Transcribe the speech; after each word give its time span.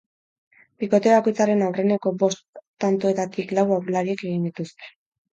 Bikote 0.83 1.09
bakoitzaren 1.15 1.59
aurreneko 1.65 2.13
bost 2.23 2.41
tantoetatik 2.85 3.53
lau 3.59 3.65
aurrelariek 3.75 4.25
egin 4.31 4.49
dituzte. 4.49 4.89